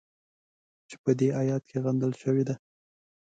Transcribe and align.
چې 0.87 0.95
په 1.03 1.11
دې 1.19 1.27
ایت 1.39 1.63
کې 1.69 1.77
غندل 1.85 2.11
شوې 2.21 2.43
ده. 2.47 2.55